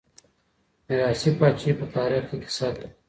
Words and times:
ميراثي 0.87 1.29
پاچاهي 1.39 1.73
په 1.79 1.85
تاريخ 1.95 2.23
کي 2.29 2.37
کيسه 2.43 2.69
ده. 2.77 2.85